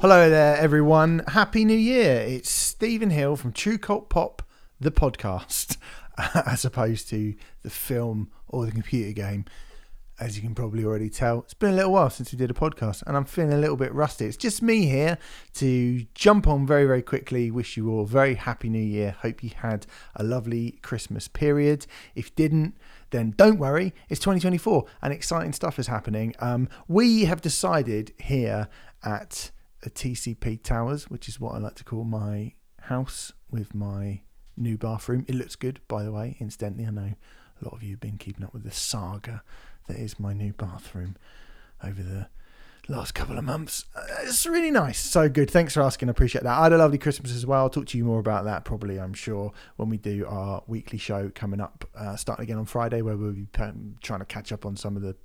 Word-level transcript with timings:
Hello 0.00 0.30
there, 0.30 0.56
everyone. 0.56 1.20
Happy 1.28 1.62
New 1.62 1.76
Year. 1.76 2.22
It's 2.22 2.48
Stephen 2.48 3.10
Hill 3.10 3.36
from 3.36 3.52
True 3.52 3.76
Cult 3.76 4.08
Pop, 4.08 4.40
the 4.80 4.90
podcast, 4.90 5.76
as 6.46 6.64
opposed 6.64 7.10
to 7.10 7.34
the 7.60 7.68
film 7.68 8.30
or 8.48 8.64
the 8.64 8.72
computer 8.72 9.12
game. 9.12 9.44
As 10.18 10.36
you 10.36 10.42
can 10.42 10.54
probably 10.54 10.86
already 10.86 11.10
tell, 11.10 11.40
it's 11.40 11.52
been 11.52 11.72
a 11.72 11.76
little 11.76 11.92
while 11.92 12.08
since 12.08 12.32
we 12.32 12.38
did 12.38 12.50
a 12.50 12.54
podcast, 12.54 13.02
and 13.06 13.14
I'm 13.14 13.26
feeling 13.26 13.52
a 13.52 13.58
little 13.58 13.76
bit 13.76 13.92
rusty. 13.92 14.24
It's 14.24 14.38
just 14.38 14.62
me 14.62 14.86
here 14.86 15.18
to 15.56 16.06
jump 16.14 16.48
on 16.48 16.66
very, 16.66 16.86
very 16.86 17.02
quickly. 17.02 17.50
Wish 17.50 17.76
you 17.76 17.90
all 17.90 18.04
a 18.04 18.06
very 18.06 18.36
happy 18.36 18.70
New 18.70 18.78
Year. 18.78 19.16
Hope 19.20 19.44
you 19.44 19.50
had 19.54 19.86
a 20.16 20.24
lovely 20.24 20.78
Christmas 20.80 21.28
period. 21.28 21.86
If 22.14 22.34
didn't, 22.34 22.74
then 23.10 23.34
don't 23.36 23.58
worry, 23.58 23.92
it's 24.08 24.20
2024 24.20 24.86
and 25.02 25.12
exciting 25.12 25.52
stuff 25.52 25.78
is 25.78 25.88
happening. 25.88 26.34
Um, 26.38 26.70
we 26.88 27.26
have 27.26 27.42
decided 27.42 28.14
here 28.16 28.68
at 29.04 29.50
a 29.82 29.90
TCP 29.90 30.62
Towers, 30.62 31.08
which 31.08 31.28
is 31.28 31.40
what 31.40 31.54
I 31.54 31.58
like 31.58 31.74
to 31.76 31.84
call 31.84 32.04
my 32.04 32.54
house 32.82 33.32
with 33.50 33.74
my 33.74 34.20
new 34.56 34.76
bathroom. 34.76 35.24
It 35.28 35.34
looks 35.34 35.56
good, 35.56 35.80
by 35.88 36.02
the 36.02 36.12
way. 36.12 36.36
Incidentally, 36.40 36.86
I 36.86 36.90
know 36.90 37.14
a 37.60 37.64
lot 37.64 37.74
of 37.74 37.82
you 37.82 37.92
have 37.92 38.00
been 38.00 38.18
keeping 38.18 38.44
up 38.44 38.52
with 38.52 38.64
the 38.64 38.70
saga 38.70 39.42
that 39.88 39.96
is 39.96 40.20
my 40.20 40.32
new 40.32 40.52
bathroom 40.52 41.16
over 41.82 42.02
the 42.02 42.28
last 42.88 43.14
couple 43.14 43.38
of 43.38 43.44
months. 43.44 43.86
Uh, 43.94 44.02
it's 44.22 44.46
really 44.46 44.70
nice. 44.70 44.98
So 44.98 45.28
good. 45.28 45.50
Thanks 45.50 45.74
for 45.74 45.82
asking. 45.82 46.08
I 46.08 46.12
appreciate 46.12 46.44
that. 46.44 46.58
I 46.58 46.64
had 46.64 46.72
a 46.72 46.78
lovely 46.78 46.98
Christmas 46.98 47.34
as 47.34 47.46
well. 47.46 47.62
I'll 47.62 47.70
talk 47.70 47.86
to 47.86 47.98
you 47.98 48.04
more 48.04 48.18
about 48.18 48.44
that 48.44 48.64
probably, 48.64 48.98
I'm 48.98 49.14
sure, 49.14 49.52
when 49.76 49.88
we 49.88 49.96
do 49.96 50.26
our 50.26 50.62
weekly 50.66 50.98
show 50.98 51.30
coming 51.34 51.60
up, 51.60 51.84
uh, 51.94 52.16
starting 52.16 52.44
again 52.44 52.58
on 52.58 52.66
Friday, 52.66 53.02
where 53.02 53.16
we'll 53.16 53.32
be 53.32 53.46
trying 53.52 54.20
to 54.20 54.24
catch 54.26 54.52
up 54.52 54.66
on 54.66 54.76
some 54.76 54.96
of 54.96 55.02
the 55.02 55.16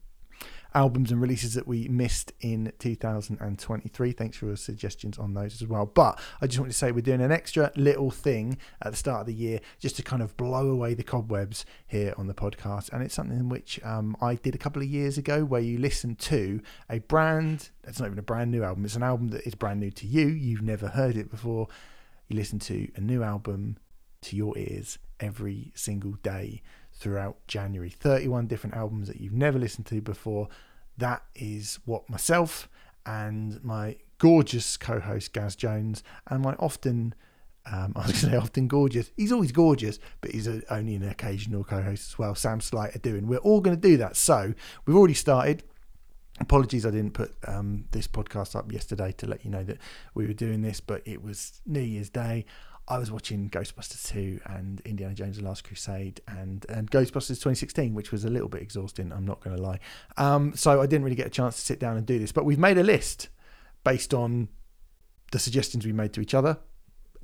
albums 0.75 1.09
and 1.09 1.21
releases 1.21 1.53
that 1.53 1.67
we 1.67 1.87
missed 1.87 2.33
in 2.41 2.71
2023. 2.79 4.11
Thanks 4.11 4.37
for 4.37 4.47
your 4.47 4.57
suggestions 4.57 5.17
on 5.17 5.33
those 5.33 5.61
as 5.61 5.67
well. 5.67 5.85
But 5.85 6.19
I 6.41 6.47
just 6.47 6.59
want 6.59 6.71
to 6.71 6.77
say 6.77 6.91
we're 6.91 7.01
doing 7.01 7.21
an 7.21 7.31
extra 7.31 7.71
little 7.77 8.11
thing 8.11 8.57
at 8.81 8.91
the 8.91 8.97
start 8.97 9.21
of 9.21 9.27
the 9.27 9.33
year 9.33 9.61
just 9.79 9.95
to 9.95 10.03
kind 10.03 10.21
of 10.21 10.35
blow 10.35 10.67
away 10.67 10.93
the 10.93 11.03
cobwebs 11.03 11.65
here 11.87 12.13
on 12.17 12.27
the 12.27 12.33
podcast. 12.33 12.91
And 12.91 13.01
it's 13.01 13.15
something 13.15 13.47
which 13.47 13.79
um, 13.83 14.17
I 14.21 14.35
did 14.35 14.53
a 14.53 14.59
couple 14.59 14.81
of 14.81 14.89
years 14.89 15.17
ago 15.17 15.45
where 15.45 15.61
you 15.61 15.77
listen 15.77 16.15
to 16.15 16.61
a 16.89 16.99
brand, 16.99 17.69
it's 17.85 17.99
not 17.99 18.07
even 18.07 18.19
a 18.19 18.23
brand 18.23 18.51
new 18.51 18.63
album, 18.63 18.83
it's 18.83 18.97
an 18.97 19.03
album 19.03 19.29
that 19.29 19.47
is 19.47 19.55
brand 19.55 19.79
new 19.79 19.91
to 19.91 20.05
you. 20.05 20.27
You've 20.27 20.61
never 20.61 20.89
heard 20.89 21.15
it 21.15 21.31
before. 21.31 21.67
You 22.27 22.35
listen 22.35 22.59
to 22.59 22.89
a 22.95 23.01
new 23.01 23.23
album 23.23 23.77
to 24.23 24.35
your 24.35 24.57
ears 24.57 24.97
every 25.21 25.71
single 25.75 26.13
day 26.23 26.61
throughout 26.95 27.38
January. 27.47 27.89
31 27.89 28.47
different 28.47 28.75
albums 28.75 29.07
that 29.07 29.19
you've 29.19 29.33
never 29.33 29.59
listened 29.59 29.85
to 29.88 30.01
before. 30.01 30.47
That 30.97 31.23
is 31.35 31.79
what 31.85 32.09
myself 32.09 32.69
and 33.05 33.63
my 33.63 33.97
gorgeous 34.17 34.77
co 34.77 34.99
host 34.99 35.33
Gaz 35.33 35.55
Jones 35.55 36.03
and 36.27 36.41
my 36.41 36.53
often, 36.53 37.13
um, 37.65 37.93
I 37.95 38.07
was 38.07 38.11
going 38.11 38.13
to 38.13 38.29
say 38.31 38.35
often 38.37 38.67
gorgeous, 38.67 39.11
he's 39.17 39.31
always 39.31 39.52
gorgeous, 39.52 39.99
but 40.21 40.31
he's 40.31 40.47
a, 40.47 40.61
only 40.73 40.95
an 40.95 41.07
occasional 41.07 41.63
co 41.63 41.81
host 41.81 42.11
as 42.11 42.19
well, 42.19 42.33
Sam 42.33 42.61
Slight 42.61 42.95
are 42.95 42.99
doing. 42.99 43.27
We're 43.27 43.37
all 43.37 43.61
going 43.61 43.80
to 43.80 43.81
do 43.81 43.97
that. 43.97 44.15
So 44.15 44.53
we've 44.85 44.95
already 44.95 45.13
started. 45.13 45.63
Apologies, 46.41 46.85
I 46.85 46.91
didn't 46.91 47.13
put 47.13 47.33
um, 47.47 47.85
this 47.91 48.09
podcast 48.09 48.57
up 48.57 48.70
yesterday 48.70 49.14
to 49.14 49.25
let 49.25 49.45
you 49.45 49.52
know 49.52 49.64
that 49.64 49.77
we 50.15 50.27
were 50.27 50.33
doing 50.33 50.61
this, 50.61 50.81
but 50.81 51.02
it 51.05 51.23
was 51.23 51.61
New 51.65 51.80
Year's 51.80 52.09
Day. 52.09 52.45
I 52.87 52.99
was 52.99 53.11
watching 53.11 53.49
Ghostbusters 53.49 54.07
2 54.11 54.41
and 54.45 54.81
Indiana 54.81 55.13
Jones: 55.13 55.37
The 55.37 55.43
Last 55.43 55.63
Crusade 55.63 56.21
and 56.27 56.65
and 56.69 56.89
Ghostbusters 56.91 57.39
2016, 57.39 57.93
which 57.93 58.11
was 58.11 58.25
a 58.25 58.29
little 58.29 58.49
bit 58.49 58.61
exhausting. 58.61 59.11
I'm 59.11 59.25
not 59.25 59.41
going 59.41 59.55
to 59.55 59.61
lie. 59.61 59.79
Um, 60.17 60.55
so 60.55 60.81
I 60.81 60.85
didn't 60.85 61.03
really 61.03 61.15
get 61.15 61.27
a 61.27 61.31
chance 61.31 61.55
to 61.55 61.61
sit 61.61 61.79
down 61.79 61.97
and 61.97 62.05
do 62.05 62.19
this. 62.19 62.31
But 62.31 62.45
we've 62.45 62.59
made 62.59 62.77
a 62.77 62.83
list 62.83 63.29
based 63.83 64.13
on 64.13 64.49
the 65.31 65.39
suggestions 65.39 65.85
we 65.85 65.93
made 65.93 66.13
to 66.13 66.21
each 66.21 66.33
other 66.33 66.59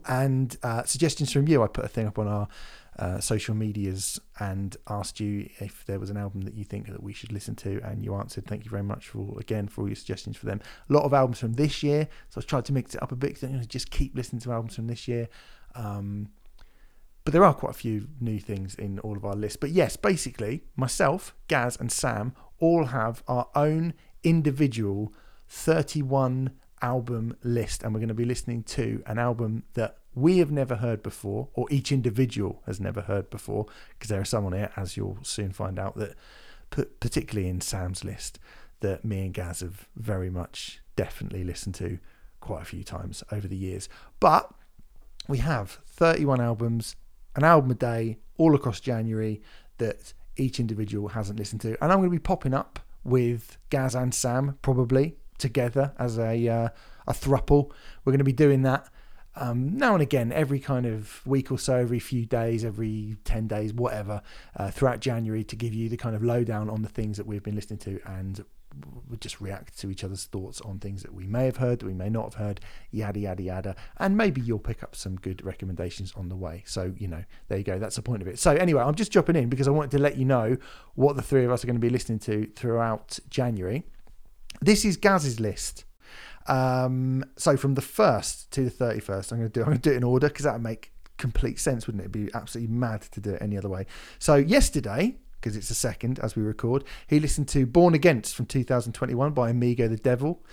and 0.08 0.58
uh, 0.64 0.84
suggestions 0.84 1.32
from 1.32 1.48
you. 1.48 1.62
I 1.64 1.68
put 1.68 1.86
a 1.86 1.90
thing 1.90 2.08
up 2.08 2.18
on 2.18 2.28
our 2.28 2.48
uh, 3.00 3.20
social 3.20 3.56
medias 3.56 4.20
and 4.40 4.76
asked 4.88 5.20
you 5.20 5.50
if 5.60 5.86
there 5.86 6.00
was 6.00 6.10
an 6.10 6.18
album 6.18 6.42
that 6.42 6.54
you 6.54 6.64
think 6.64 6.88
that 6.88 7.02
we 7.02 7.14
should 7.14 7.32
listen 7.32 7.56
to, 7.56 7.80
and 7.84 8.04
you 8.04 8.14
answered. 8.16 8.46
Thank 8.46 8.66
you 8.66 8.72
very 8.72 8.84
much 8.84 9.08
for 9.08 9.40
again 9.40 9.68
for 9.68 9.82
all 9.82 9.88
your 9.88 9.96
suggestions 9.96 10.38
for 10.38 10.46
them. 10.46 10.62
A 10.90 10.94
lot 10.94 11.04
of 11.04 11.14
albums 11.14 11.40
from 11.40 11.54
this 11.54 11.84
year, 11.84 12.08
so 12.30 12.42
I 12.42 12.44
tried 12.44 12.66
to 12.66 12.74
mix 12.74 12.96
it 12.96 13.02
up 13.02 13.12
a 13.12 13.16
bit. 13.16 13.42
You 13.42 13.50
know, 13.50 13.64
just 13.64 13.92
keep 13.92 14.16
listening 14.16 14.42
to 14.42 14.52
albums 14.52 14.76
from 14.76 14.88
this 14.88 15.08
year. 15.08 15.30
Um, 15.76 16.30
but 17.24 17.34
there 17.34 17.44
are 17.44 17.54
quite 17.54 17.72
a 17.72 17.78
few 17.78 18.08
new 18.20 18.40
things 18.40 18.76
in 18.76 19.00
all 19.00 19.16
of 19.16 19.24
our 19.24 19.36
lists. 19.36 19.58
But 19.58 19.70
yes, 19.70 19.96
basically, 19.96 20.64
myself, 20.76 21.36
Gaz, 21.48 21.78
and 21.78 21.92
Sam 21.92 22.34
all 22.60 22.86
have 22.86 23.24
our 23.28 23.48
own 23.56 23.94
individual 24.24 25.14
31 25.48 26.52
album 26.82 27.36
list, 27.44 27.84
and 27.84 27.94
we're 27.94 28.00
going 28.00 28.10
to 28.10 28.14
be 28.14 28.26
listening 28.26 28.64
to 28.64 29.04
an 29.06 29.20
album 29.20 29.64
that 29.74 29.98
we 30.14 30.40
have 30.40 30.52
never 30.52 30.76
heard 30.76 31.02
before, 31.02 31.50
or 31.54 31.68
each 31.70 31.92
individual 31.92 32.62
has 32.66 32.80
never 32.80 33.02
heard 33.02 33.30
before, 33.30 33.66
because 33.92 34.10
there 34.10 34.22
are 34.22 34.26
some 34.26 34.46
on 34.46 34.54
here, 34.54 34.72
as 34.76 34.98
you'll 34.98 35.20
soon 35.22 35.52
find 35.52 35.80
out, 35.80 35.96
that 35.96 36.16
particularly 36.70 37.50
in 37.50 37.62
Sam's 37.62 38.04
list, 38.04 38.40
that 38.82 39.06
me 39.06 39.22
and 39.22 39.34
Gaz 39.34 39.62
have 39.62 39.88
very 39.96 40.30
much 40.30 40.82
definitely 40.96 41.44
listened 41.44 41.76
to 41.76 42.00
quite 42.40 42.62
a 42.62 42.66
few 42.66 42.84
times 42.84 43.24
over 43.32 43.48
the 43.48 43.56
years. 43.56 43.88
But 44.20 44.52
we 45.28 45.38
have 45.38 45.80
31 45.86 46.42
albums, 46.42 46.96
an 47.36 47.44
album 47.44 47.72
a 47.72 47.76
day, 47.76 48.18
all 48.38 48.56
across 48.56 48.80
January 48.80 49.42
that 49.78 50.14
each 50.36 50.60
individual 50.60 51.10
hasn't 51.10 51.40
listened 51.40 51.62
to. 51.62 51.82
And 51.82 51.92
I'm 51.92 52.00
going 52.00 52.10
to 52.10 52.16
be 52.16 52.20
popping 52.20 52.54
up 52.54 52.80
with 53.04 53.58
Gaz 53.70 53.96
and 53.96 54.14
Sam 54.14 54.58
probably 54.62 55.18
together 55.42 55.94
as 56.00 56.18
a 56.18 56.48
uh, 56.48 56.70
a 57.08 57.14
thruple. 57.14 57.72
We're 58.06 58.12
going 58.12 58.20
to 58.20 58.24
be 58.24 58.32
doing 58.32 58.62
that 58.62 58.88
um, 59.36 59.78
now 59.78 59.94
and 59.94 60.02
again, 60.02 60.32
every 60.32 60.60
kind 60.60 60.86
of 60.86 61.26
week 61.26 61.52
or 61.52 61.58
so, 61.58 61.76
every 61.76 62.00
few 62.00 62.26
days, 62.26 62.66
every 62.66 63.16
10 63.24 63.48
days, 63.48 63.74
whatever, 63.74 64.22
uh, 64.58 64.72
throughout 64.72 65.00
January 65.00 65.44
to 65.46 65.56
give 65.56 65.74
you 65.74 65.88
the 65.90 65.98
kind 65.98 66.16
of 66.16 66.24
lowdown 66.24 66.70
on 66.70 66.82
the 66.82 66.90
things 66.90 67.18
that 67.18 67.26
we've 67.26 67.44
been 67.44 67.56
listening 67.56 67.80
to 67.80 68.00
and 68.06 68.44
we 69.10 69.18
just 69.18 69.42
react 69.42 69.78
to 69.80 69.90
each 69.90 70.04
other's 70.04 70.24
thoughts 70.26 70.62
on 70.62 70.80
things 70.80 71.02
that 71.02 71.14
we 71.14 71.28
may 71.28 71.44
have 71.46 71.58
heard, 71.58 71.80
that 71.80 71.86
we 71.86 71.94
may 71.94 72.10
not 72.10 72.26
have 72.26 72.34
heard, 72.36 72.62
yada, 72.90 73.20
yada, 73.20 73.44
yada. 73.44 73.76
And 73.98 74.16
maybe 74.16 74.40
you'll 74.40 74.60
pick 74.60 74.82
up 74.82 74.96
some 74.96 75.18
good 75.18 75.44
recommendations 75.44 76.14
on 76.16 76.30
the 76.30 76.38
way. 76.38 76.64
So, 76.66 76.94
you 76.98 77.10
know, 77.10 77.24
there 77.50 77.58
you 77.58 77.66
go. 77.66 77.80
That's 77.80 77.98
the 77.98 78.02
point 78.02 78.22
of 78.22 78.30
it. 78.30 78.40
So, 78.40 78.56
anyway, 78.56 78.82
I'm 78.82 78.96
just 78.96 79.12
jumping 79.12 79.36
in 79.36 79.50
because 79.50 79.68
I 79.68 79.72
wanted 79.72 79.92
to 79.92 80.00
let 80.00 80.18
you 80.18 80.24
know 80.24 80.56
what 80.96 81.18
the 81.18 81.22
three 81.22 81.44
of 81.44 81.52
us 81.52 81.64
are 81.64 81.68
going 81.68 81.76
to 81.76 81.82
be 81.82 81.90
listening 81.90 82.20
to 82.20 82.50
throughout 82.56 83.20
January. 83.30 83.84
This 84.60 84.86
is 84.86 84.98
Gaz's 84.98 85.40
list. 85.40 85.86
Um, 86.48 87.24
so 87.38 87.56
from 87.56 87.76
the 87.76 87.82
first 87.82 88.52
to 88.52 88.64
the 88.64 88.70
thirty 88.70 89.00
first, 89.00 89.32
I'm 89.32 89.40
going 89.40 89.52
to 89.52 89.60
do 89.60 89.62
I'm 89.66 89.68
going 89.68 89.80
to 89.80 89.90
do 89.90 89.94
it 89.94 89.98
in 89.98 90.04
order 90.04 90.28
because 90.28 90.46
that 90.46 90.54
would 90.54 90.64
make 90.64 90.92
complete 91.18 91.60
sense, 91.60 91.88
wouldn't 91.88 92.02
it? 92.02 92.10
It'd 92.10 92.28
be 92.28 92.34
absolutely 92.34 92.74
mad 92.74 93.02
to 93.04 93.22
do 93.22 93.32
it 93.32 93.42
any 93.42 93.58
other 93.58 93.70
way. 93.70 93.86
So 94.18 94.36
yesterday, 94.36 95.18
because 95.40 95.56
it's 95.56 95.70
the 95.70 95.76
second 95.76 96.20
as 96.20 96.36
we 96.36 96.44
record, 96.44 96.84
he 97.08 97.20
listened 97.20 97.48
to 97.50 97.66
Born 97.66 97.94
Against 97.94 98.36
from 98.36 98.46
2021 98.46 99.32
by 99.32 99.50
Amigo 99.50 99.88
the 99.88 99.98
Devil. 99.98 100.44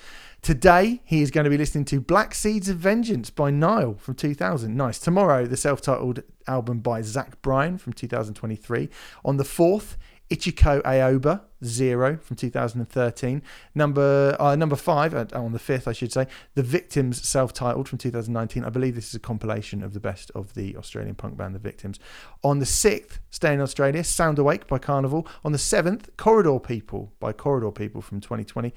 Today, 0.41 1.03
he 1.04 1.20
is 1.20 1.31
going 1.31 1.44
to 1.44 1.50
be 1.50 1.58
listening 1.58 1.84
to 1.87 2.00
Black 2.00 2.34
Seeds 2.34 2.69
of 2.69 2.76
Vengeance 2.76 3.28
by 3.28 3.50
Nile 3.50 3.94
from 3.94 4.14
2000. 4.14 4.76
Nice. 4.76 4.98
Tomorrow, 4.98 5.47
the 5.47 5.56
self 5.56 5.81
titled 5.81 6.22
album 6.47 6.78
by 6.78 7.03
Zach 7.03 7.42
Bryan 7.42 7.76
from 7.76 7.92
2023. 7.92 8.88
On 9.25 9.37
the 9.37 9.44
4th, 9.44 9.96
Ichiko 10.30 10.82
Aoba, 10.82 11.42
Zero 11.64 12.19
from 12.19 12.36
2013. 12.36 13.42
Number 13.75 14.36
uh, 14.38 14.54
number 14.54 14.76
five, 14.76 15.14
uh, 15.14 15.25
on 15.32 15.52
the 15.52 15.58
fifth, 15.58 15.88
I 15.88 15.92
should 15.92 16.12
say, 16.12 16.26
The 16.54 16.62
Victims 16.62 17.26
self 17.26 17.52
titled 17.52 17.88
from 17.88 17.98
2019. 17.98 18.64
I 18.64 18.69
believe 18.69 18.94
this 18.94 19.08
is 19.08 19.14
a 19.14 19.20
compilation 19.20 19.82
of 19.82 19.94
the 19.94 20.00
best 20.00 20.30
of 20.34 20.54
the 20.54 20.76
Australian 20.76 21.14
punk 21.14 21.36
band, 21.36 21.54
The 21.54 21.58
Victims. 21.58 21.98
On 22.44 22.58
the 22.58 22.66
sixth, 22.66 23.20
Stay 23.30 23.54
in 23.54 23.60
Australia, 23.60 24.04
Sound 24.04 24.38
Awake 24.38 24.66
by 24.66 24.78
Karnivool. 24.78 25.26
On 25.44 25.52
the 25.52 25.58
seventh, 25.58 26.14
Corridor 26.16 26.60
People 26.60 27.12
by 27.19 27.32
Corridor 27.32 27.72
People 27.72 28.02
from 28.02 28.20
2020. 28.20 28.75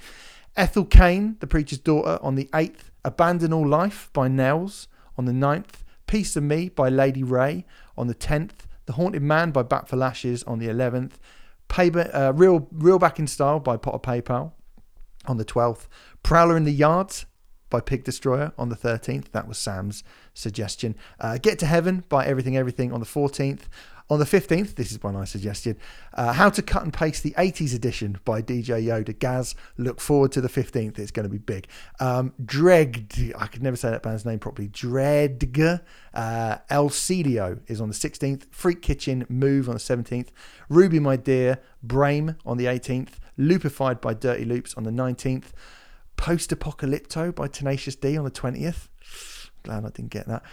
Ethel 0.55 0.85
Cain, 0.85 1.37
The 1.39 1.47
Preacher's 1.47 1.79
Daughter, 1.79 2.17
on 2.21 2.35
the 2.35 2.45
8th. 2.53 2.91
Abandon 3.03 3.51
All 3.51 3.67
Life 3.67 4.09
by 4.13 4.27
Nails, 4.27 4.87
on 5.17 5.25
the 5.25 5.33
ninth, 5.33 5.83
Piece 6.07 6.35
of 6.35 6.43
Me 6.43 6.69
by 6.69 6.89
Lady 6.89 7.23
Wray, 7.23 7.65
on 7.97 8.07
the 8.07 8.15
10th. 8.15 8.67
The 8.85 8.93
Haunted 8.93 9.21
Man 9.21 9.51
by 9.51 9.63
Bat 9.63 9.87
for 9.87 9.95
Lashes, 9.95 10.43
on 10.43 10.59
the 10.59 10.67
11th. 10.67 11.13
Uh, 11.77 12.33
Real, 12.35 12.67
Real 12.71 12.99
Back 12.99 13.19
in 13.19 13.27
Style 13.27 13.59
by 13.59 13.77
Potter 13.77 13.99
Payper 13.99 14.51
on 15.25 15.37
the 15.37 15.45
12th. 15.45 15.87
Prowler 16.23 16.57
in 16.57 16.63
the 16.65 16.71
Yards 16.71 17.25
by 17.69 17.79
Pig 17.79 18.03
Destroyer 18.03 18.51
on 18.57 18.69
the 18.69 18.75
13th. 18.75 19.31
That 19.31 19.47
was 19.47 19.57
Sam's 19.57 20.03
suggestion. 20.33 20.95
Uh, 21.19 21.37
Get 21.37 21.57
to 21.59 21.65
Heaven 21.65 22.03
by 22.09 22.25
Everything 22.25 22.57
Everything 22.57 22.91
on 22.91 22.99
the 22.99 23.05
14th. 23.05 23.61
On 24.11 24.19
the 24.19 24.25
15th, 24.25 24.75
this 24.75 24.91
is 24.91 25.01
one 25.01 25.15
I 25.15 25.23
suggested, 25.23 25.79
uh, 26.15 26.33
How 26.33 26.49
to 26.49 26.61
Cut 26.61 26.83
and 26.83 26.91
Paste 26.91 27.23
the 27.23 27.31
80s 27.37 27.73
edition 27.73 28.19
by 28.25 28.41
DJ 28.41 28.83
Yoda. 28.83 29.17
Gaz, 29.17 29.55
look 29.77 30.01
forward 30.01 30.33
to 30.33 30.41
the 30.41 30.49
15th. 30.49 30.99
It's 30.99 31.11
going 31.11 31.23
to 31.23 31.29
be 31.29 31.37
big. 31.37 31.65
Um, 32.01 32.33
Dregged, 32.43 33.33
I 33.37 33.47
could 33.47 33.63
never 33.63 33.77
say 33.77 33.89
that 33.89 34.03
band's 34.03 34.25
name 34.25 34.39
properly. 34.39 34.67
Dredg, 34.67 35.79
uh, 36.13 36.57
El 36.69 36.89
Cielo 36.89 37.59
is 37.67 37.79
on 37.79 37.87
the 37.87 37.95
16th. 37.95 38.47
Freak 38.51 38.81
Kitchen, 38.81 39.25
Move 39.29 39.69
on 39.69 39.75
the 39.75 39.79
17th. 39.79 40.27
Ruby 40.67 40.99
My 40.99 41.15
Dear, 41.15 41.59
Brame 41.81 42.35
on 42.45 42.57
the 42.57 42.65
18th. 42.65 43.13
Loopified 43.39 44.01
by 44.01 44.13
Dirty 44.13 44.43
Loops 44.43 44.73
on 44.73 44.83
the 44.83 44.91
19th. 44.91 45.51
Post 46.17 46.49
Apocalypto 46.49 47.33
by 47.33 47.47
Tenacious 47.47 47.95
D 47.95 48.17
on 48.17 48.25
the 48.25 48.31
20th. 48.31 48.89
Glad 49.63 49.85
I 49.85 49.89
didn't 49.89 50.11
get 50.11 50.27
that. 50.27 50.43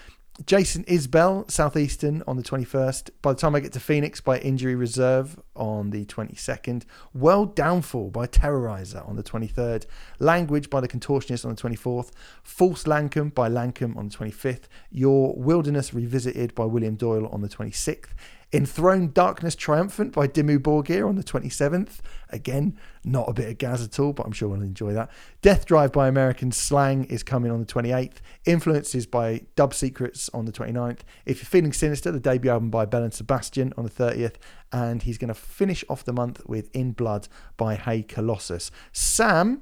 Jason 0.47 0.85
Isbell, 0.85 1.51
Southeastern 1.51 2.23
on 2.27 2.37
the 2.37 2.43
21st. 2.43 3.11
By 3.23 3.33
the 3.33 3.39
time 3.39 3.55
I 3.57 3.61
get 3.61 3.73
to 3.73 3.81
Phoenix, 3.81 4.21
by 4.21 4.39
Injury 4.39 4.77
Reserve 4.77 5.39
on 5.57 5.91
the 5.91 6.05
22nd. 6.07 6.85
World 7.13 7.57
Downfall 7.57 8.11
by 8.11 8.27
Terrorizer 8.27 9.07
on 9.09 9.17
the 9.17 9.23
23rd. 9.23 9.87
Language 10.21 10.71
by 10.71 10.81
The 10.81 10.89
Contortionist 10.89 11.45
on 11.45 11.55
the 11.55 11.61
24th. 11.61 12.13
False 12.43 12.85
Lankum 12.85 13.35
by 13.35 13.49
Lankum 13.49 13.97
on 13.97 14.09
the 14.09 14.17
25th. 14.17 14.65
Your 14.91 15.35
Wilderness 15.35 15.93
Revisited 15.93 16.55
by 16.55 16.65
William 16.65 16.95
Doyle 16.95 17.27
on 17.27 17.43
the 17.43 17.49
26th. 17.49 18.11
Enthroned 18.51 19.13
Darkness 19.13 19.55
Triumphant 19.55 20.13
by 20.13 20.27
Dimmu 20.27 20.59
Borgir 20.59 21.07
on 21.07 21.17
the 21.17 21.23
27th. 21.23 21.99
Again, 22.31 22.79
not 23.05 23.29
a 23.29 23.35
bit 23.35 23.51
of 23.51 23.59
Gaz 23.59 23.83
at 23.83 23.99
all, 24.01 24.15
but 24.15 24.25
I'm 24.25 24.33
sure 24.33 24.49
we'll 24.49 24.63
enjoy 24.63 24.95
that. 24.95 25.11
Death 25.43 25.67
Drive 25.67 25.93
by 25.93 26.09
American 26.09 26.51
Slang 26.51 27.05
is 27.05 27.23
coming 27.23 27.51
on 27.51 27.61
the 27.61 27.67
28th. 27.67 28.17
Influences 28.47 29.07
by 29.07 29.43
Dub 29.55 29.75
Secrets 29.75 30.31
on 30.33 30.47
the 30.47 30.53
29th. 30.53 31.01
If 31.27 31.39
You're 31.39 31.49
Feeling 31.49 31.75
Sinister, 31.75 32.11
the 32.11 32.21
debut 32.21 32.51
album 32.51 32.71
by 32.71 32.87
Belle 32.87 33.05
and 33.05 33.13
Sebastian 33.13 33.75
on 33.77 33.85
the 33.85 33.91
30th. 33.91 34.37
And 34.73 35.03
he's 35.03 35.19
going 35.19 35.29
to 35.29 35.35
finish 35.35 35.85
off 35.91 36.05
the 36.05 36.15
month 36.15 36.41
with 36.47 36.75
In 36.75 36.93
Blood 36.93 37.29
by 37.59 37.75
Hey 37.75 38.03
Colossus. 38.03 38.71
Sam 38.93 39.61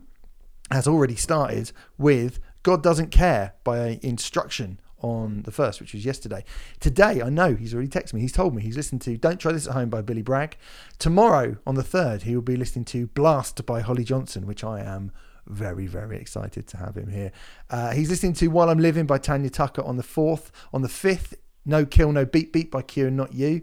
has 0.71 0.87
already 0.87 1.17
started 1.17 1.73
with 1.99 2.39
God 2.63 2.85
Doesn't 2.85 3.11
Care 3.11 3.55
by 3.65 3.99
Instruction 4.03 4.79
on 5.01 5.43
the 5.43 5.53
first, 5.53 5.81
which 5.81 5.93
was 5.93 6.05
yesterday. 6.05 6.45
Today, 6.81 7.23
I 7.23 7.29
know 7.29 7.55
he's 7.55 7.75
already 7.75 7.89
texted 7.89 8.15
me. 8.15 8.21
He's 8.21 8.33
told 8.33 8.55
me 8.55 8.63
he's 8.63 8.77
listened 8.77 9.03
to 9.03 9.17
Don't 9.17 9.39
Try 9.39 9.53
This 9.53 9.67
at 9.67 9.75
Home 9.75 9.89
by 9.89 10.03
Billy 10.03 10.23
Bragg. 10.23 10.57
Tomorrow, 10.99 11.57
on 11.67 11.75
the 11.75 11.83
third, 11.83 12.23
he 12.23 12.35
will 12.35 12.43
be 12.43 12.57
listening 12.57 12.85
to 12.87 13.07
Blast 13.09 13.65
by 13.67 13.81
Holly 13.81 14.05
Johnson, 14.05 14.47
which 14.47 14.65
I 14.65 14.81
am 14.81 15.13
very, 15.47 15.87
very 15.87 16.19
excited 16.19 16.67
to 16.69 16.77
have 16.79 16.97
him 16.97 17.09
here. 17.09 17.33
Uh, 17.71 17.93
he's 17.93 18.11
listening 18.11 18.33
to 18.35 18.49
While 18.49 18.69
I'm 18.69 18.79
Living 18.79 19.07
by 19.07 19.19
Tanya 19.19 19.51
Tucker 19.51 19.83
on 19.83 19.97
the 19.97 20.03
fourth. 20.03 20.51
On 20.73 20.83
the 20.83 20.89
fifth, 20.89 21.35
No 21.65 21.85
Kill, 21.85 22.13
No 22.13 22.25
Beat 22.25 22.53
Beat 22.53 22.71
by 22.71 22.83
Kieran 22.83 23.17
Not 23.17 23.35
You. 23.35 23.63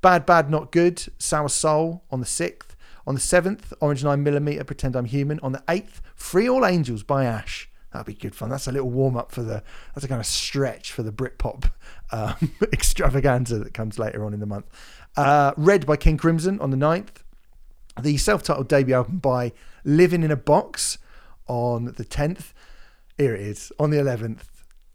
Bad, 0.00 0.26
Bad, 0.26 0.50
Not 0.50 0.72
Good, 0.72 1.04
Sour 1.18 1.48
Soul 1.48 2.04
on 2.10 2.20
the 2.20 2.26
sixth. 2.26 2.76
On 3.06 3.14
the 3.14 3.20
seventh, 3.20 3.72
Orange 3.80 4.02
9mm, 4.02 4.66
Pretend 4.66 4.94
I'm 4.94 5.06
Human. 5.06 5.40
On 5.40 5.52
the 5.52 5.62
eighth, 5.68 6.02
Free 6.14 6.48
All 6.48 6.64
Angels 6.64 7.02
by 7.02 7.24
Ash. 7.24 7.69
That'd 7.92 8.06
be 8.06 8.14
good 8.14 8.34
fun. 8.34 8.50
That's 8.50 8.68
a 8.68 8.72
little 8.72 8.90
warm 8.90 9.16
up 9.16 9.32
for 9.32 9.42
the. 9.42 9.62
That's 9.94 10.04
a 10.04 10.08
kind 10.08 10.20
of 10.20 10.26
stretch 10.26 10.92
for 10.92 11.02
the 11.02 11.12
Britpop 11.12 11.70
um, 12.12 12.52
extravaganza 12.72 13.58
that 13.58 13.74
comes 13.74 13.98
later 13.98 14.24
on 14.24 14.32
in 14.32 14.40
the 14.40 14.46
month. 14.46 14.66
Uh, 15.16 15.52
Red 15.56 15.86
by 15.86 15.96
King 15.96 16.16
Crimson 16.16 16.60
on 16.60 16.70
the 16.70 16.76
9th. 16.76 17.22
The 18.00 18.16
self-titled 18.16 18.68
debut 18.68 18.94
album 18.94 19.18
by 19.18 19.52
Living 19.84 20.22
in 20.22 20.30
a 20.30 20.36
Box 20.36 20.98
on 21.48 21.86
the 21.86 22.04
10th. 22.04 22.52
Here 23.18 23.34
it 23.34 23.40
is 23.40 23.72
on 23.78 23.90
the 23.90 23.96
11th. 23.96 24.44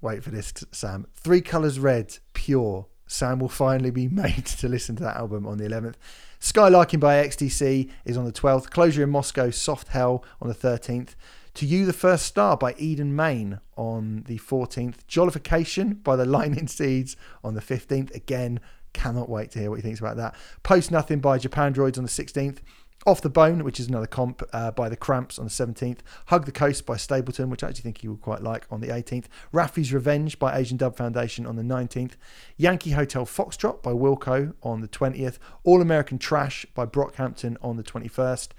Wait 0.01 0.23
for 0.23 0.31
this, 0.31 0.53
Sam. 0.71 1.05
Three 1.15 1.41
Colours 1.41 1.79
Red, 1.79 2.17
Pure. 2.33 2.87
Sam 3.07 3.39
will 3.39 3.49
finally 3.49 3.91
be 3.91 4.07
made 4.11 4.45
to 4.45 4.69
listen 4.69 4.95
to 4.95 5.03
that 5.03 5.17
album 5.17 5.45
on 5.45 5.57
the 5.57 5.65
11th. 5.65 5.95
Skylarking 6.39 6.99
by 6.99 7.25
XTC 7.25 7.89
is 8.05 8.17
on 8.17 8.25
the 8.25 8.31
12th. 8.31 8.69
Closure 8.69 9.03
in 9.03 9.09
Moscow, 9.09 9.49
Soft 9.49 9.89
Hell 9.89 10.23
on 10.41 10.47
the 10.47 10.55
13th. 10.55 11.15
To 11.55 11.65
You 11.65 11.85
the 11.85 11.93
First 11.93 12.25
Star 12.25 12.57
by 12.57 12.75
Eden 12.77 13.15
Main 13.15 13.61
on 13.77 14.23
the 14.27 14.39
14th. 14.39 15.05
Jollification 15.07 16.03
by 16.03 16.17
the 16.17 16.25
Lightning 16.25 16.67
Seeds 16.67 17.15
on 17.45 17.53
the 17.53 17.61
15th. 17.61 18.13
Again, 18.13 18.59
cannot 18.91 19.29
wait 19.29 19.51
to 19.51 19.59
hear 19.59 19.69
what 19.69 19.77
he 19.77 19.81
thinks 19.81 20.01
about 20.01 20.17
that. 20.17 20.35
Post 20.63 20.91
Nothing 20.91 21.19
by 21.19 21.39
Japandroids 21.39 21.97
on 21.97 22.03
the 22.03 22.09
16th. 22.09 22.57
Off 23.05 23.21
the 23.21 23.29
Bone, 23.29 23.63
which 23.63 23.79
is 23.79 23.87
another 23.87 24.05
comp 24.05 24.43
uh, 24.51 24.71
by 24.71 24.89
The 24.89 24.97
Cramps 24.97 25.39
on 25.39 25.45
the 25.45 25.49
17th. 25.49 25.99
Hug 26.25 26.45
the 26.45 26.51
Coast 26.51 26.85
by 26.85 26.97
Stapleton, 26.97 27.49
which 27.49 27.63
I 27.63 27.69
actually 27.69 27.83
think 27.83 28.03
you 28.03 28.11
would 28.11 28.21
quite 28.21 28.41
like 28.41 28.65
on 28.69 28.81
the 28.81 28.87
18th. 28.87 29.27
Rafi's 29.53 29.93
Revenge 29.93 30.37
by 30.37 30.57
Asian 30.57 30.75
Dub 30.75 30.97
Foundation 30.97 31.45
on 31.45 31.55
the 31.55 31.63
19th. 31.63 32.15
Yankee 32.57 32.91
Hotel 32.91 33.25
Foxtrot 33.25 33.81
by 33.81 33.91
Wilco 33.91 34.53
on 34.61 34.81
the 34.81 34.89
20th. 34.89 35.37
All 35.63 35.81
American 35.81 36.17
Trash 36.17 36.65
by 36.73 36.85
Brockhampton 36.85 37.55
on 37.61 37.77
the 37.77 37.83
21st. 37.83 38.49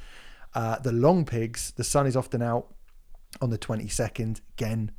Uh, 0.54 0.78
the 0.78 0.92
Longpigs, 0.92 1.74
The 1.74 1.84
Sun 1.84 2.06
is 2.06 2.16
Often 2.16 2.40
Out 2.40 2.72
on 3.40 3.50
the 3.50 3.58
22nd. 3.58 4.40
Again, 4.58 4.90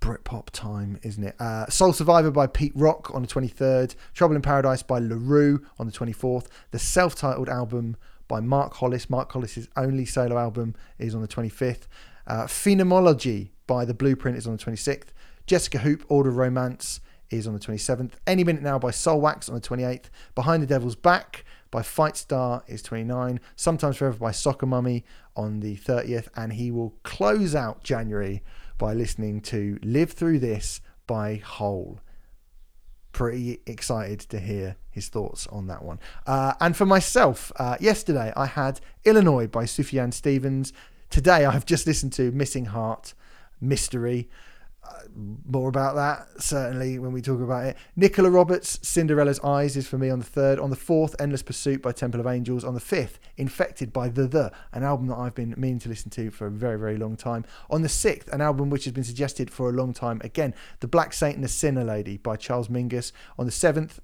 Britpop 0.00 0.50
time, 0.50 0.98
isn't 1.02 1.22
it? 1.22 1.40
Uh, 1.40 1.66
Soul 1.68 1.92
Survivor 1.92 2.30
by 2.30 2.46
Pete 2.46 2.72
Rock 2.74 3.14
on 3.14 3.22
the 3.22 3.28
23rd. 3.28 3.94
Trouble 4.14 4.34
in 4.34 4.42
Paradise 4.42 4.82
by 4.82 4.98
La 4.98 5.16
Roux 5.18 5.64
on 5.78 5.86
the 5.86 5.92
24th. 5.92 6.46
The 6.72 6.78
self 6.78 7.14
titled 7.14 7.48
album 7.48 7.96
by 8.26 8.40
Mark 8.40 8.74
Hollis. 8.74 9.08
Mark 9.08 9.30
Hollis's 9.32 9.68
only 9.76 10.04
solo 10.04 10.38
album 10.38 10.74
is 10.98 11.14
on 11.14 11.22
the 11.22 11.28
25th. 11.28 11.86
Uh, 12.26 12.46
Phenomenology 12.46 13.52
by 13.66 13.84
The 13.84 13.94
Blueprint 13.94 14.36
is 14.36 14.46
on 14.46 14.56
the 14.56 14.62
26th. 14.62 15.08
Jesca 15.46 15.80
Hoop, 15.80 16.04
Order 16.08 16.30
of 16.30 16.36
Romance 16.36 17.00
is 17.30 17.46
on 17.46 17.54
the 17.54 17.60
27th. 17.60 18.12
Any 18.26 18.44
Minute 18.44 18.62
Now 18.62 18.78
by 18.78 18.90
Soulwax 18.90 19.48
on 19.48 19.54
the 19.54 19.60
28th. 19.60 20.06
Behind 20.34 20.62
the 20.62 20.66
Devil's 20.66 20.96
Back 20.96 21.44
by 21.70 21.80
Fightstar 21.82 22.62
is 22.68 22.82
29. 22.82 23.40
Sometimes 23.56 23.96
Forever 23.96 24.18
by 24.18 24.30
Soccer 24.30 24.66
Mummy 24.66 25.04
on 25.36 25.60
the 25.60 25.76
30th. 25.76 26.28
And 26.36 26.52
he 26.54 26.70
will 26.70 26.94
close 27.02 27.54
out 27.54 27.82
January 27.82 28.42
by 28.78 28.94
listening 28.94 29.40
to 29.42 29.78
Live 29.82 30.12
Through 30.12 30.40
This 30.40 30.80
by 31.06 31.36
Hole. 31.36 32.00
Pretty 33.12 33.60
excited 33.66 34.20
to 34.20 34.40
hear 34.40 34.76
his 34.90 35.08
thoughts 35.08 35.46
on 35.48 35.66
that 35.66 35.82
one. 35.82 36.00
Uh, 36.26 36.54
and 36.60 36.76
for 36.76 36.86
myself, 36.86 37.52
uh, 37.56 37.76
yesterday 37.80 38.32
I 38.36 38.46
had 38.46 38.80
Illinois 39.04 39.46
by 39.46 39.64
Sufjan 39.64 40.12
Stevens. 40.12 40.72
Today 41.10 41.44
I've 41.44 41.66
just 41.66 41.86
listened 41.86 42.12
to 42.14 42.32
Missing 42.32 42.66
Heart 42.66 43.14
Mystery 43.60 44.28
more 45.46 45.68
about 45.68 45.94
that 45.94 46.42
certainly 46.42 46.98
when 46.98 47.12
we 47.12 47.22
talk 47.22 47.40
about 47.40 47.66
it. 47.66 47.76
Nicola 47.96 48.30
Roberts, 48.30 48.78
Cinderella's 48.82 49.40
Eyes 49.40 49.76
is 49.76 49.86
for 49.86 49.98
me 49.98 50.10
on 50.10 50.18
the 50.18 50.24
third. 50.24 50.58
On 50.58 50.70
the 50.70 50.76
fourth, 50.76 51.14
Endless 51.20 51.42
Pursuit 51.42 51.82
by 51.82 51.92
Temple 51.92 52.20
of 52.20 52.26
Angels. 52.26 52.64
On 52.64 52.74
the 52.74 52.80
fifth, 52.80 53.18
Infected 53.36 53.92
by 53.92 54.08
The 54.08 54.26
The, 54.26 54.52
an 54.72 54.82
album 54.82 55.06
that 55.08 55.16
I've 55.16 55.34
been 55.34 55.54
meaning 55.56 55.78
to 55.80 55.88
listen 55.88 56.10
to 56.10 56.30
for 56.30 56.46
a 56.46 56.50
very, 56.50 56.78
very 56.78 56.96
long 56.96 57.16
time. 57.16 57.44
On 57.70 57.82
the 57.82 57.88
sixth, 57.88 58.32
an 58.32 58.40
album 58.40 58.70
which 58.70 58.84
has 58.84 58.92
been 58.92 59.04
suggested 59.04 59.50
for 59.50 59.68
a 59.68 59.72
long 59.72 59.92
time. 59.92 60.20
Again, 60.24 60.54
The 60.80 60.88
Black 60.88 61.12
Saint 61.12 61.36
and 61.36 61.44
the 61.44 61.48
Sinner 61.48 61.84
Lady 61.84 62.16
by 62.16 62.36
Charles 62.36 62.68
Mingus. 62.68 63.12
On 63.38 63.46
the 63.46 63.52
seventh, 63.52 64.00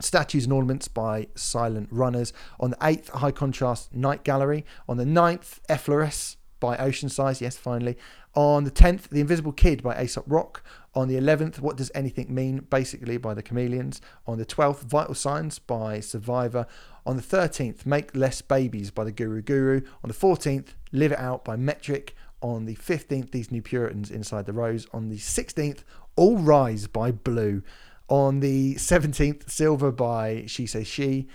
Statues 0.00 0.44
and 0.44 0.52
Ornaments 0.52 0.88
by 0.88 1.28
Silent 1.34 1.88
Runners. 1.90 2.32
On 2.58 2.70
the 2.70 2.76
8th, 2.76 3.10
High 3.10 3.32
Contrast 3.32 3.94
Night 3.94 4.24
Gallery. 4.24 4.64
On 4.88 4.96
the 4.96 5.04
9th, 5.04 5.60
Effloresce 5.68 6.36
by 6.60 6.76
Oceansize. 6.76 7.40
Yes, 7.40 7.56
finally. 7.56 7.96
On 8.34 8.64
the 8.64 8.70
10th, 8.70 9.08
The 9.08 9.20
Invisible 9.20 9.52
Kid 9.52 9.82
by 9.82 10.00
Aesop 10.00 10.24
Rock. 10.28 10.62
On 10.94 11.08
the 11.08 11.16
11th, 11.16 11.58
What 11.60 11.76
Does 11.76 11.90
Anything 11.94 12.32
Mean? 12.32 12.66
Basically 12.70 13.16
by 13.16 13.34
The 13.34 13.42
Chameleons. 13.42 14.00
On 14.26 14.38
the 14.38 14.46
12th, 14.46 14.82
Vital 14.82 15.14
Signs 15.14 15.58
by 15.58 16.00
Survivor. 16.00 16.66
On 17.06 17.16
the 17.16 17.22
13th, 17.22 17.86
Make 17.86 18.14
Less 18.14 18.42
Babies 18.42 18.90
by 18.90 19.04
The 19.04 19.12
Guru 19.12 19.42
Guru. 19.42 19.80
On 20.04 20.08
the 20.08 20.14
14th, 20.14 20.74
Live 20.92 21.12
It 21.12 21.18
Out 21.18 21.44
by 21.44 21.56
Metric. 21.56 22.14
On 22.42 22.66
the 22.66 22.76
15th, 22.76 23.32
These 23.32 23.50
New 23.50 23.62
Puritans 23.62 24.10
Inside 24.10 24.46
the 24.46 24.52
Rose. 24.52 24.86
On 24.92 25.08
the 25.08 25.16
16th, 25.16 25.82
All 26.16 26.38
Rise 26.38 26.86
by 26.86 27.10
Blue. 27.10 27.62
On 28.08 28.40
the 28.40 28.74
17th, 28.74 29.48
Silver 29.50 29.90
by 29.90 30.44
She 30.46 30.66
Says 30.66 30.86
She. 30.86 31.28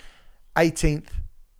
18th, 0.55 1.08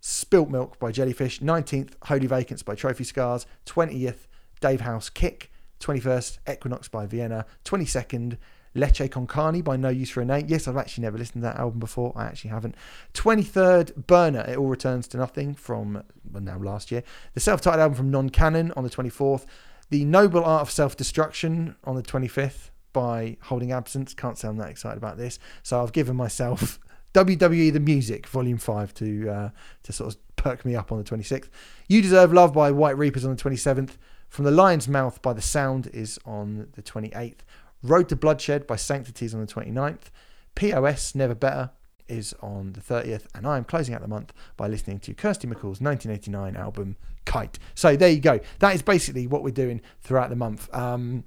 Spilt 0.08 0.48
Milk 0.48 0.78
by 0.78 0.92
Jellyfish. 0.92 1.40
19th, 1.40 1.94
Holy 2.04 2.28
Vacants 2.28 2.62
by 2.62 2.76
Trophy 2.76 3.02
Scars. 3.02 3.44
20th, 3.66 4.28
Dave 4.60 4.82
House 4.82 5.10
Kick. 5.10 5.50
21st, 5.80 6.38
Equinox 6.48 6.86
by 6.86 7.06
Vienna. 7.06 7.44
22nd, 7.64 8.38
Leche 8.76 9.10
Con 9.10 9.26
Carne 9.26 9.62
by 9.62 9.76
No 9.76 9.88
Use 9.88 10.08
for 10.10 10.20
a 10.20 10.24
Name. 10.24 10.46
Yes, 10.46 10.68
I've 10.68 10.76
actually 10.76 11.02
never 11.02 11.18
listened 11.18 11.42
to 11.42 11.48
that 11.48 11.56
album 11.56 11.80
before. 11.80 12.12
I 12.14 12.26
actually 12.26 12.50
haven't. 12.50 12.76
23rd, 13.14 14.06
Burner, 14.06 14.44
It 14.48 14.56
All 14.56 14.68
Returns 14.68 15.08
to 15.08 15.16
Nothing 15.16 15.56
from 15.56 16.04
well, 16.30 16.42
now 16.42 16.56
last 16.56 16.92
year. 16.92 17.02
The 17.34 17.40
self 17.40 17.60
titled 17.60 17.80
album 17.80 17.96
from 17.96 18.10
Non 18.12 18.30
Canon 18.30 18.72
on 18.76 18.84
the 18.84 18.90
24th. 18.90 19.44
The 19.90 20.04
Noble 20.04 20.44
Art 20.44 20.62
of 20.62 20.70
Self 20.70 20.96
Destruction 20.96 21.74
on 21.82 21.96
the 21.96 22.02
25th 22.02 22.70
by 22.92 23.38
Holding 23.42 23.72
Absence. 23.72 24.14
Can't 24.14 24.38
say 24.38 24.46
I'm 24.46 24.56
that 24.58 24.70
excited 24.70 24.98
about 24.98 25.16
this. 25.16 25.40
So 25.64 25.82
I've 25.82 25.92
given 25.92 26.14
myself 26.14 26.78
WWE 27.16 27.72
The 27.72 27.80
Music, 27.80 28.26
Volume 28.26 28.58
5, 28.58 28.92
to, 28.94 29.30
uh, 29.30 29.50
to 29.84 29.92
sort 29.92 30.14
of 30.14 30.36
perk 30.36 30.66
me 30.66 30.76
up 30.76 30.92
on 30.92 30.98
the 30.98 31.04
26th. 31.04 31.48
You 31.88 32.02
Deserve 32.02 32.30
Love 32.30 32.52
by 32.52 32.70
White 32.70 32.98
Reapers 32.98 33.24
on 33.24 33.34
the 33.34 33.42
27th. 33.42 33.92
From 34.28 34.44
the 34.44 34.50
Lion's 34.50 34.86
Mouth 34.86 35.22
by 35.22 35.32
The 35.32 35.40
Sound 35.40 35.88
is 35.94 36.18
on 36.26 36.68
the 36.74 36.82
28th. 36.82 37.38
Road 37.82 38.10
to 38.10 38.16
Bloodshed 38.16 38.66
by 38.66 38.76
Sanctities 38.76 39.32
on 39.32 39.40
the 39.40 39.46
29th. 39.46 40.10
POS 40.56 41.14
Never 41.14 41.34
Better 41.34 41.70
is 42.06 42.34
on 42.42 42.74
the 42.74 42.80
30th. 42.80 43.28
And 43.34 43.46
I 43.46 43.56
am 43.56 43.64
closing 43.64 43.94
out 43.94 44.02
the 44.02 44.08
month 44.08 44.34
by 44.58 44.68
listening 44.68 44.98
to 45.00 45.14
Kirsty 45.14 45.48
MacColl's 45.48 45.80
1989 45.80 46.54
album 46.54 46.96
Kite. 47.24 47.58
So 47.74 47.96
there 47.96 48.10
you 48.10 48.20
go. 48.20 48.40
That 48.58 48.74
is 48.74 48.82
basically 48.82 49.26
what 49.26 49.42
we're 49.42 49.52
doing 49.52 49.80
throughout 50.02 50.28
the 50.28 50.36
month. 50.36 50.68
Um, 50.74 51.24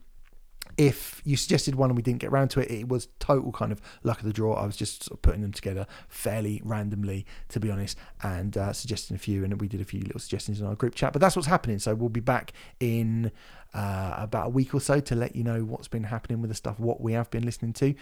if 0.77 1.21
you 1.25 1.35
suggested 1.35 1.75
one 1.75 1.89
and 1.89 1.97
we 1.97 2.03
didn't 2.03 2.19
get 2.19 2.29
around 2.29 2.49
to 2.49 2.59
it, 2.61 2.71
it 2.71 2.87
was 2.87 3.07
total 3.19 3.51
kind 3.51 3.71
of 3.71 3.81
luck 4.03 4.19
of 4.19 4.25
the 4.25 4.33
draw. 4.33 4.53
I 4.53 4.65
was 4.65 4.75
just 4.75 5.03
sort 5.03 5.17
of 5.17 5.21
putting 5.21 5.41
them 5.41 5.51
together 5.51 5.85
fairly 6.07 6.61
randomly, 6.63 7.25
to 7.49 7.59
be 7.59 7.69
honest, 7.69 7.97
and 8.23 8.55
uh, 8.57 8.73
suggesting 8.73 9.15
a 9.15 9.19
few, 9.19 9.43
and 9.43 9.59
we 9.59 9.67
did 9.67 9.81
a 9.81 9.85
few 9.85 10.01
little 10.01 10.19
suggestions 10.19 10.61
in 10.61 10.67
our 10.67 10.75
group 10.75 10.95
chat. 10.95 11.13
But 11.13 11.21
that's 11.21 11.35
what's 11.35 11.47
happening. 11.47 11.79
So 11.79 11.95
we'll 11.95 12.09
be 12.09 12.21
back 12.21 12.53
in 12.79 13.31
uh, 13.73 14.15
about 14.17 14.47
a 14.47 14.49
week 14.49 14.73
or 14.73 14.81
so 14.81 14.99
to 14.99 15.15
let 15.15 15.35
you 15.35 15.43
know 15.43 15.63
what's 15.63 15.87
been 15.87 16.03
happening 16.03 16.41
with 16.41 16.49
the 16.49 16.55
stuff, 16.55 16.79
what 16.79 17.01
we 17.01 17.13
have 17.13 17.29
been 17.29 17.43
listening 17.43 17.73
to. 17.73 17.93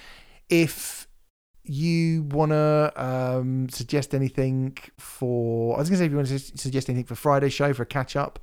If 0.49 1.07
you 1.63 2.23
want 2.23 2.51
to 2.51 2.93
um, 2.95 3.69
suggest 3.69 4.13
anything 4.13 4.77
for, 4.97 5.75
I 5.75 5.79
was 5.79 5.89
going 5.89 5.97
to 5.97 6.01
say 6.03 6.05
if 6.05 6.11
you 6.11 6.17
want 6.17 6.29
to 6.29 6.39
suggest 6.39 6.89
anything 6.89 7.05
for 7.05 7.15
Friday's 7.15 7.53
show 7.53 7.73
for 7.73 7.83
a 7.83 7.87
catch 7.87 8.15
up, 8.15 8.39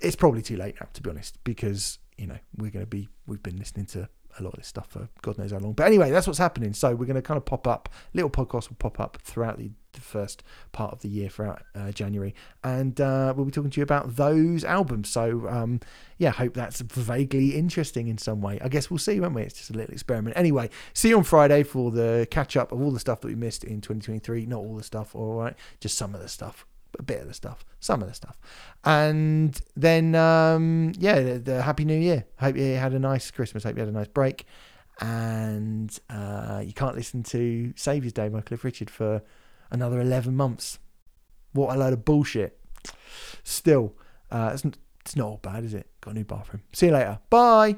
it's 0.00 0.16
probably 0.16 0.42
too 0.42 0.56
late 0.56 0.76
now, 0.80 0.88
to 0.94 1.02
be 1.02 1.10
honest, 1.10 1.42
because 1.44 1.98
you 2.22 2.28
know, 2.28 2.38
we're 2.56 2.70
going 2.70 2.84
to 2.84 2.88
be, 2.88 3.08
we've 3.26 3.42
been 3.42 3.56
listening 3.56 3.84
to 3.86 4.08
a 4.38 4.42
lot 4.44 4.52
of 4.52 4.60
this 4.60 4.68
stuff 4.68 4.88
for 4.90 5.08
God 5.22 5.38
knows 5.38 5.50
how 5.50 5.58
long. 5.58 5.72
But 5.72 5.88
anyway, 5.88 6.12
that's 6.12 6.28
what's 6.28 6.38
happening. 6.38 6.72
So 6.72 6.94
we're 6.94 7.06
going 7.06 7.16
to 7.16 7.22
kind 7.22 7.36
of 7.36 7.44
pop 7.44 7.66
up, 7.66 7.88
little 8.14 8.30
podcasts 8.30 8.68
will 8.68 8.76
pop 8.76 9.00
up 9.00 9.18
throughout 9.24 9.58
the, 9.58 9.72
the 9.92 10.00
first 10.00 10.44
part 10.70 10.92
of 10.92 11.00
the 11.00 11.08
year, 11.08 11.28
throughout 11.28 11.64
uh, 11.74 11.90
January. 11.90 12.32
And 12.62 13.00
uh, 13.00 13.34
we'll 13.36 13.44
be 13.44 13.50
talking 13.50 13.70
to 13.72 13.80
you 13.80 13.82
about 13.82 14.14
those 14.14 14.62
albums. 14.62 15.10
So 15.10 15.48
um, 15.48 15.80
yeah, 16.16 16.30
hope 16.30 16.54
that's 16.54 16.80
vaguely 16.80 17.56
interesting 17.56 18.06
in 18.06 18.18
some 18.18 18.40
way. 18.40 18.60
I 18.62 18.68
guess 18.68 18.88
we'll 18.88 18.98
see, 18.98 19.18
won't 19.18 19.34
we? 19.34 19.42
It's 19.42 19.58
just 19.58 19.70
a 19.70 19.74
little 19.74 19.92
experiment. 19.92 20.36
Anyway, 20.38 20.70
see 20.94 21.08
you 21.08 21.18
on 21.18 21.24
Friday 21.24 21.64
for 21.64 21.90
the 21.90 22.28
catch 22.30 22.56
up 22.56 22.70
of 22.70 22.80
all 22.80 22.92
the 22.92 23.00
stuff 23.00 23.20
that 23.22 23.26
we 23.26 23.34
missed 23.34 23.64
in 23.64 23.80
2023. 23.80 24.46
Not 24.46 24.58
all 24.60 24.76
the 24.76 24.84
stuff, 24.84 25.16
all 25.16 25.40
right, 25.40 25.56
just 25.80 25.98
some 25.98 26.14
of 26.14 26.20
the 26.20 26.28
stuff 26.28 26.66
a 26.98 27.02
bit 27.02 27.20
of 27.20 27.28
the 27.28 27.34
stuff, 27.34 27.64
some 27.80 28.02
of 28.02 28.08
the 28.08 28.14
stuff. 28.14 28.38
And 28.84 29.60
then, 29.76 30.14
um, 30.14 30.92
yeah, 30.98 31.20
the, 31.20 31.38
the, 31.38 31.62
Happy 31.62 31.84
New 31.84 31.98
Year. 31.98 32.24
Hope 32.38 32.56
you 32.56 32.74
had 32.74 32.92
a 32.92 32.98
nice 32.98 33.30
Christmas. 33.30 33.64
Hope 33.64 33.76
you 33.76 33.80
had 33.80 33.88
a 33.88 33.92
nice 33.92 34.08
break. 34.08 34.46
And 35.00 35.98
uh, 36.10 36.62
you 36.64 36.72
can't 36.72 36.94
listen 36.94 37.22
to 37.24 37.72
Saviour's 37.76 38.12
Day 38.12 38.28
by 38.28 38.40
Cliff 38.40 38.64
Richard 38.64 38.90
for 38.90 39.22
another 39.70 40.00
11 40.00 40.36
months. 40.36 40.78
What 41.52 41.74
a 41.74 41.78
load 41.78 41.92
of 41.92 42.04
bullshit. 42.04 42.58
Still, 43.42 43.94
uh, 44.30 44.50
it's, 44.54 44.64
it's 45.00 45.16
not 45.16 45.26
all 45.26 45.40
bad, 45.42 45.64
is 45.64 45.74
it? 45.74 45.88
Got 46.00 46.12
a 46.12 46.14
new 46.14 46.24
bathroom. 46.24 46.62
See 46.72 46.86
you 46.86 46.92
later. 46.92 47.18
Bye. 47.30 47.76